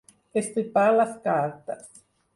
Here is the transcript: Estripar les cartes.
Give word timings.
Estripar 0.41 0.87
les 0.95 1.11
cartes. 1.27 2.05